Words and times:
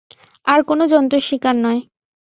আর 0.47 0.59
কোনো 0.69 0.83
জন্তুর 0.93 1.21
শিকার 1.27 1.55
নয়! 1.65 1.81